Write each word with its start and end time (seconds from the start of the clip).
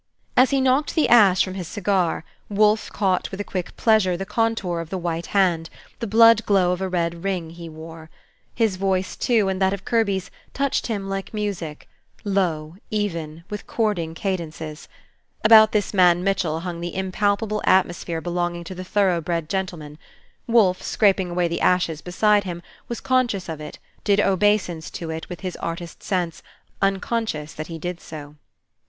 As 0.35 0.49
he 0.49 0.61
knocked 0.61 0.95
the 0.95 1.07
ashes 1.07 1.43
from 1.43 1.53
his 1.53 1.67
cigar, 1.67 2.25
Wolfe 2.49 2.91
caught 2.91 3.29
with 3.29 3.39
a 3.39 3.43
quick 3.43 3.77
pleasure 3.77 4.17
the 4.17 4.25
contour 4.25 4.79
of 4.79 4.89
the 4.89 4.97
white 4.97 5.27
hand, 5.27 5.69
the 5.99 6.07
blood 6.07 6.43
glow 6.47 6.71
of 6.71 6.81
a 6.81 6.89
red 6.89 7.23
ring 7.23 7.51
he 7.51 7.69
wore. 7.69 8.09
His 8.55 8.77
voice, 8.77 9.15
too, 9.15 9.47
and 9.47 9.61
that 9.61 9.73
of 9.73 9.85
Kirby's, 9.85 10.31
touched 10.55 10.87
him 10.87 11.07
like 11.07 11.35
music, 11.35 11.87
low, 12.23 12.77
even, 12.89 13.43
with 13.47 13.67
chording 13.67 14.15
cadences. 14.15 14.87
About 15.43 15.71
this 15.71 15.93
man 15.93 16.23
Mitchell 16.23 16.61
hung 16.61 16.81
the 16.81 16.95
impalpable 16.95 17.61
atmosphere 17.65 18.21
belonging 18.21 18.63
to 18.63 18.73
the 18.73 18.83
thoroughbred 18.83 19.49
gentleman, 19.49 19.99
Wolfe, 20.47 20.81
scraping 20.81 21.29
away 21.29 21.47
the 21.47 21.61
ashes 21.61 22.01
beside 22.01 22.43
him, 22.43 22.63
was 22.87 23.01
conscious 23.01 23.47
of 23.47 23.61
it, 23.61 23.77
did 24.03 24.19
obeisance 24.19 24.89
to 24.89 25.11
it 25.11 25.29
with 25.29 25.41
his 25.41 25.55
artist 25.57 26.01
sense, 26.01 26.41
unconscious 26.81 27.53
that 27.53 27.67
he 27.67 27.77
did 27.77 28.01
so. 28.01 28.33